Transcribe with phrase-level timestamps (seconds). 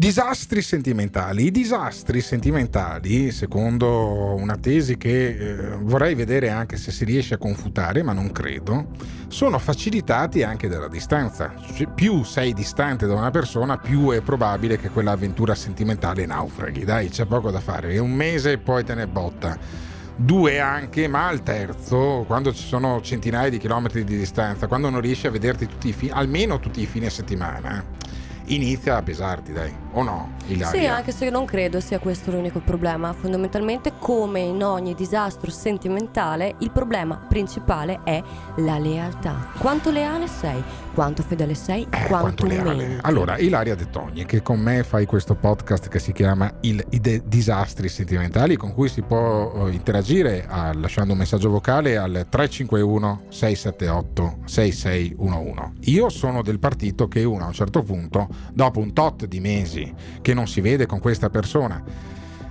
[0.00, 1.46] Disastri sentimentali.
[1.46, 7.36] I disastri sentimentali, secondo una tesi che eh, vorrei vedere anche se si riesce a
[7.36, 8.90] confutare, ma non credo,
[9.26, 11.52] sono facilitati anche dalla distanza.
[11.74, 16.84] Cioè, più sei distante da una persona, più è probabile che quell'avventura sentimentale naufraghi.
[16.84, 17.94] Dai, c'è poco da fare.
[17.94, 19.58] È un mese e poi te ne botta.
[20.14, 25.00] Due anche, ma al terzo, quando ci sono centinaia di chilometri di distanza, quando non
[25.00, 27.97] riesci a vederti tutti i fi- almeno tutti i fine settimana
[28.48, 30.36] inizia a pesarti, dai, o no?
[30.46, 30.80] Ilaria?
[30.80, 33.12] Sì, anche se non credo sia questo l'unico problema.
[33.12, 38.22] Fondamentalmente, come in ogni disastro sentimentale, il problema principale è
[38.56, 39.48] la lealtà.
[39.58, 40.62] Quanto leale sei?
[40.94, 41.82] Quanto fedele sei?
[41.82, 42.98] Eh, quanto, quanto leale.
[43.02, 47.00] Allora, Ilaria De Togni, che con me fai questo podcast che si chiama il, I
[47.00, 52.26] de- disastri sentimentali, con cui si può eh, interagire ah, lasciando un messaggio vocale al
[52.28, 55.90] 351 678 6611.
[55.90, 59.92] Io sono del partito che uno a un certo punto, dopo un tot di mesi
[60.20, 61.82] che non si vede con questa persona,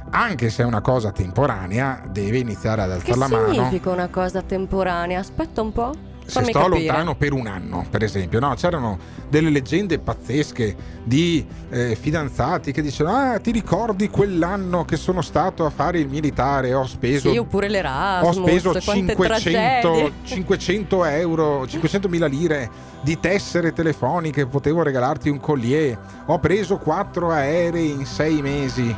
[0.10, 3.54] anche se è una cosa temporanea, deve iniziare ad Che alzare la mano.
[3.54, 5.20] significa una cosa temporanea?
[5.20, 5.92] Aspetta un po'.
[6.28, 6.86] Se sto capire.
[6.86, 8.54] lontano per un anno, per esempio, no?
[8.56, 8.98] c'erano
[9.30, 15.66] delle leggende pazzesche di eh, fidanzati che dicevano: Ah, ti ricordi quell'anno che sono stato
[15.66, 16.74] a fare il militare?
[16.74, 18.38] Ho speso, Sì, oppure l'Erasmus.
[18.38, 20.12] ho speso quante 500, tragedie.
[20.24, 22.70] 500 euro, 500 mila lire
[23.02, 25.98] di tessere telefoniche, potevo regalarti un collier.
[26.26, 28.96] Ho preso 4 aerei in 6 mesi.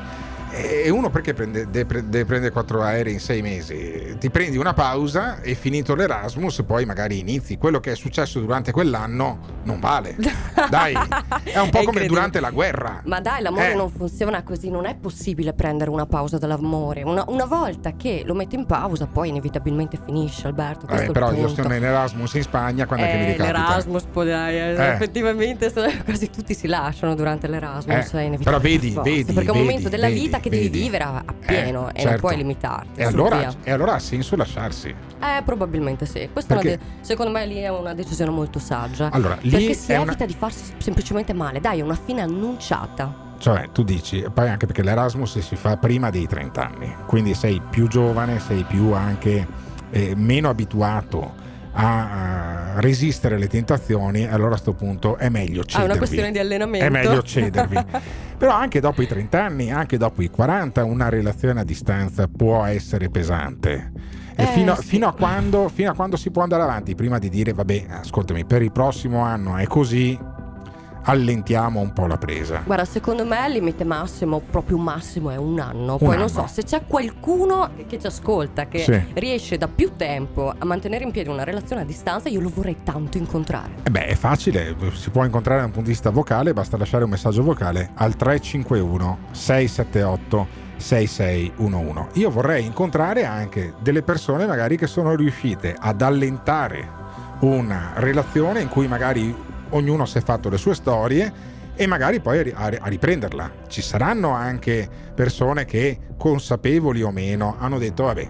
[0.62, 4.16] E uno perché prende, deve, pre- deve prendere 4 aerei in 6 mesi?
[4.20, 7.58] Ti prendi una pausa e finito l'Erasmus poi magari inizi.
[7.58, 10.16] Quello che è successo durante quell'anno non vale.
[10.70, 10.94] Dai,
[11.44, 13.02] è un po' come durante la guerra.
[13.06, 13.76] Ma dai, l'amore Eh.
[13.76, 17.04] non funziona così, non è possibile prendere una pausa dall'amore.
[17.04, 20.86] Una, una volta che lo metti in pausa, poi inevitabilmente finisce, Alberto.
[20.86, 23.58] Questo però io sono in Erasmus in Spagna quando è che mi Eh, ricapita?
[23.58, 24.88] l'Erasmus, poi dai, eh, Eh.
[24.94, 25.72] effettivamente
[26.04, 28.14] quasi tutti si lasciano durante l'Erasmus.
[28.14, 30.64] Eh, però vedi, forza, vedi, Perché è un vedi, momento della vedi, vita che devi
[30.64, 30.80] vedi.
[30.82, 32.20] vivere a, a pieno Eh, e non certo.
[32.20, 33.00] puoi limitarti.
[33.00, 34.90] E allora, e allora ha senso lasciarsi.
[34.90, 36.30] Eh, probabilmente sì.
[36.32, 39.10] Questa de- secondo me lì è una decisione molto saggia.
[39.12, 41.60] Allora, perché si è evita una- di farsi semplicemente male.
[41.60, 43.28] Dai, è una fine annunciata.
[43.40, 47.62] Cioè, tu dici, poi anche perché l'Erasmus si fa prima dei 30 anni, quindi sei
[47.70, 49.48] più giovane, sei più anche
[49.92, 55.64] eh, meno abituato a, a resistere alle tentazioni, allora a questo punto è meglio Ah,
[55.64, 55.90] è cedervi.
[55.90, 56.86] una questione di allenamento.
[56.86, 57.78] È meglio cedervi.
[58.40, 62.64] Però anche dopo i 30 anni, anche dopo i 40, una relazione a distanza può
[62.64, 63.92] essere pesante.
[64.34, 64.84] E Eh, fino, sì.
[64.84, 66.96] fino a quando, fino a quando si può andare avanti?
[66.96, 70.18] Prima di dire, vabbè, ascoltami, per il prossimo anno è così,
[71.04, 72.62] allentiamo un po' la presa.
[72.66, 75.98] Guarda, secondo me il limite massimo, proprio massimo, è un anno.
[75.98, 76.48] Poi non so, anno.
[76.48, 79.02] se c'è qualcuno che ci ascolta, che Sì.
[79.14, 82.78] riesce da più tempo a mantenere in piedi una relazione a distanza, io lo vorrei
[82.84, 83.70] tanto incontrare.
[83.84, 87.04] E beh, è facile, si può incontrare da un punto di vista vocale, basta lasciare
[87.04, 92.20] un messaggio vocale al 351 678 6611.
[92.20, 96.98] Io vorrei incontrare anche delle persone magari che sono riuscite ad allentare
[97.40, 99.36] una relazione in cui magari
[99.72, 102.88] ognuno si è fatto le sue storie e magari poi a ri- a ri- a
[102.88, 103.52] riprenderla.
[103.68, 108.30] Ci saranno anche persone che consapevoli o meno hanno detto vabbè,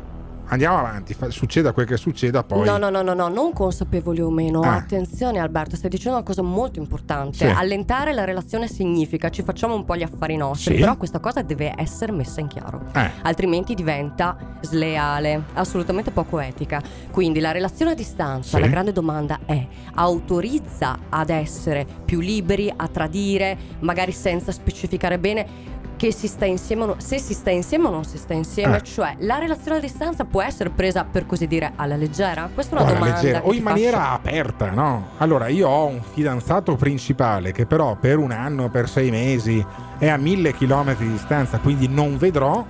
[0.49, 2.65] andiamo avanti, fa- succeda quel che succeda poi.
[2.65, 4.61] No, no, no, no, no, non consapevoli o meno.
[4.61, 4.75] Ah.
[4.75, 7.37] Attenzione Alberto, stai dicendo una cosa molto importante.
[7.37, 7.45] Sì.
[7.45, 10.79] Allentare la relazione significa ci facciamo un po' gli affari nostri, Sì.
[10.81, 12.81] però questa cosa deve essere messa in chiaro.
[12.93, 13.11] Eh.
[13.23, 16.81] Altrimenti diventa sleale, assolutamente poco etica.
[17.11, 18.61] Quindi la relazione a distanza, Sì.
[18.63, 25.77] la grande domanda è: autorizza ad essere più liberi, a tradire, magari senza specificare bene
[25.99, 28.77] che si sta insieme o no- se si sta insieme o non si sta insieme,
[28.77, 28.83] Eh.
[28.83, 32.49] cioè la relazione a distanza può essere presa per così dire alla leggera?
[32.53, 34.13] Questa è una o domanda o in maniera faccio.
[34.13, 35.07] aperta, no?
[35.17, 39.63] Allora, io ho un fidanzato principale che però per un anno, per sei mesi
[39.97, 42.66] è a mille chilometri di distanza, quindi non vedrò.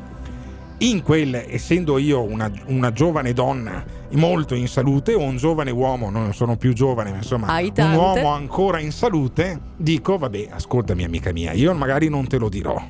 [0.82, 6.10] In quel, essendo io una, una giovane donna molto in salute, o un giovane uomo,
[6.10, 11.34] non sono più giovane, ma insomma, un uomo ancora in salute, dico, vabbè, ascoltami amica
[11.34, 12.82] mia, io magari non te lo dirò.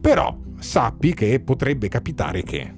[0.00, 2.74] Però sappi che potrebbe capitare che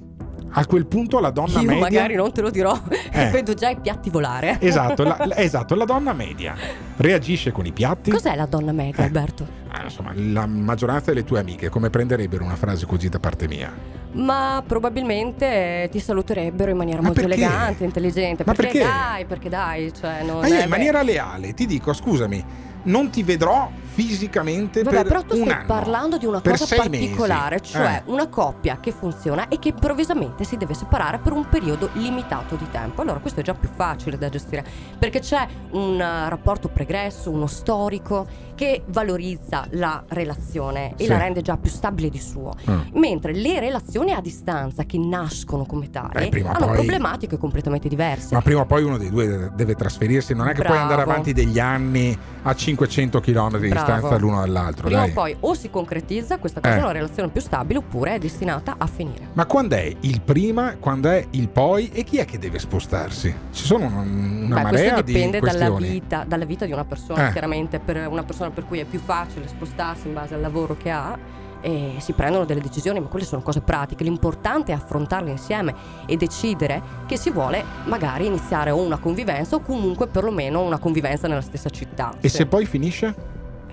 [0.55, 1.79] a quel punto la donna Io media...
[1.81, 2.79] magari non te lo dirò,
[3.11, 3.29] Eh.
[3.33, 4.57] vedo già i piatti volare.
[4.59, 6.55] Esatto la, esatto, la donna media
[6.97, 8.11] reagisce con i piatti.
[8.11, 9.05] Cos'è la donna media, Eh.
[9.05, 9.47] Alberto?
[9.69, 13.71] Ah, insomma, la maggioranza delle tue amiche come prenderebbero una frase così da parte mia?
[14.11, 17.41] Ma probabilmente ti saluterebbero in maniera Ma molto perché?
[17.43, 18.43] elegante, intelligente.
[18.43, 18.79] Perché, perché?
[18.83, 22.45] dai, perché dai, cioè non Ma io in maniera leale ti dico, scusami,
[22.83, 26.57] non ti vedrò fisicamente Vabbè, per però tu un stai anno, parlando di una per
[26.57, 27.73] cosa particolare, mesi.
[27.73, 28.11] cioè Eh.
[28.11, 32.67] una coppia che funziona e che improvvisamente si deve separare per un periodo limitato di
[32.71, 33.01] tempo.
[33.01, 34.65] Allora questo è già più facile da gestire
[34.97, 38.25] perché c'è un eh, rapporto pregresso, uno storico
[38.55, 41.07] che valorizza la relazione e Sì.
[41.09, 42.53] la rende già più stabile di suo.
[42.69, 42.79] Mm.
[42.93, 47.37] Mentre le relazioni a distanza che nascono come tali Eh, prima o hanno poi- problematiche
[47.37, 48.33] completamente diverse.
[48.33, 50.81] Ma prima o poi uno dei due deve- trasferirsi, non è che puoi Bravo.
[50.83, 53.82] andare avanti degli anni a 500 km di Bravo.
[53.85, 54.85] Distanza l'uno dall'altro.
[54.87, 55.09] Prima dai.
[55.09, 56.77] o poi o si concretizza questa cosa Eh.
[56.77, 59.27] in una relazione più stabile oppure è destinata a finire.
[59.33, 63.33] Ma quando è il prima, quando è il poi e chi è che deve spostarsi?
[63.51, 65.87] Ci sono una, una Beh, marea questo di dipende dalla questioni.
[65.89, 67.31] vita, dalla vita di una persona, Eh.
[67.31, 70.89] chiaramente per una persona per cui è più facile spostarsi in base al lavoro che
[70.89, 71.17] ha
[71.65, 74.03] e si prendono delle decisioni, ma quelle sono cose pratiche.
[74.03, 75.73] L'importante è affrontarle insieme
[76.05, 81.29] e decidere che si vuole magari iniziare o una convivenza o comunque perlomeno una convivenza
[81.29, 82.15] nella stessa città.
[82.19, 82.35] E Sì.
[82.35, 83.15] se poi finisce?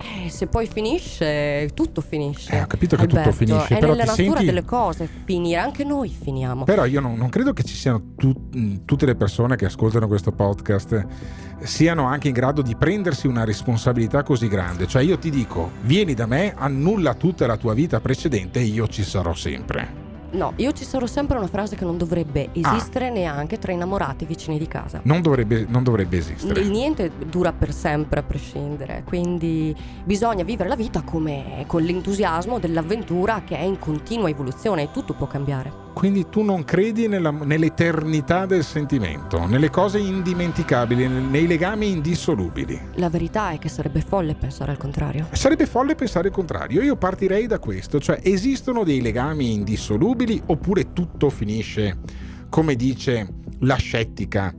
[0.01, 2.51] Eh, se poi finisce, tutto finisce.
[2.51, 5.59] Eh, ho capito che tutto Alberto, finisce, È però nella natura senti- delle cose finire,
[5.59, 6.63] anche noi finiamo.
[6.63, 10.31] Però io non, non credo che ci siano tu- tutte le persone che ascoltano questo
[10.31, 11.05] podcast
[11.63, 14.87] siano anche in grado di prendersi una responsabilità così grande.
[14.87, 18.87] Cioè io ti dico, vieni da me, annulla tutta la tua vita precedente e io
[18.87, 20.10] ci sarò sempre.
[20.31, 22.75] No, io ci sarò sempre una frase che non dovrebbe Ah.
[22.75, 24.99] esistere neanche tra innamorati vicini di casa.
[25.03, 26.59] Non dovrebbe, non dovrebbe esistere.
[26.61, 32.59] Il niente dura per sempre a prescindere, quindi bisogna vivere la vita come con l'entusiasmo
[32.59, 35.89] dell'avventura che è in continua evoluzione e tutto può cambiare.
[35.93, 42.79] Quindi tu non credi nella- nell'eternità del sentimento, nelle cose indimenticabili, nei legami indissolubili.
[42.95, 45.27] La verità è che sarebbe folle pensare al contrario.
[45.31, 46.81] Sarebbe folle pensare il contrario.
[46.81, 51.97] Io partirei da questo, cioè esistono dei legami indissolubili oppure tutto finisce,
[52.49, 53.27] come dice
[53.59, 54.53] la scettica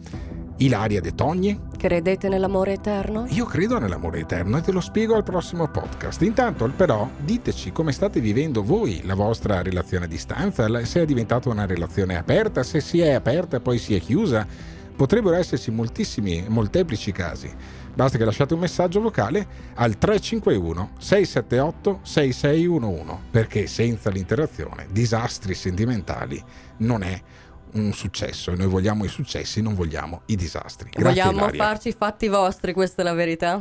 [0.57, 1.59] Ilaria De Togni?
[1.77, 3.27] Credete nell'amore eterno?
[3.29, 6.23] Io credo nell'amore eterno e te lo spiego al prossimo podcast.
[6.23, 11.49] Intanto, però, diteci come state vivendo voi la vostra relazione a distanza, se è diventata
[11.49, 14.47] una relazione aperta, se si è aperta e poi si è chiusa.
[14.95, 17.53] Potrebbero esserci moltissimi, molteplici casi.
[17.95, 26.43] Basta che lasciate un messaggio vocale al 351 678 6611 perché senza l'interazione disastri sentimentali
[26.79, 27.21] non è
[27.73, 30.91] un successo e noi vogliamo i successi, non vogliamo i disastri.
[30.91, 31.65] Grazie, Vogliamo Ilaria.
[31.65, 33.61] farci i fatti vostri, questa è la verità.